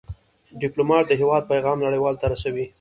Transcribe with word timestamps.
ډيپلومات 0.61 1.03
د 1.07 1.13
هېواد 1.21 1.43
پېغام 1.51 1.77
نړیوالو 1.85 2.19
ته 2.21 2.27
رسوي. 2.33 2.65